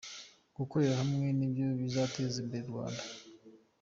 Gukorera 0.57 0.95
hamwe 1.01 1.27
ni 1.37 1.47
byo 1.51 1.65
bizateza 1.79 2.35
imbere 2.43 2.63
u 2.65 2.69
Rwanda. 2.71 3.03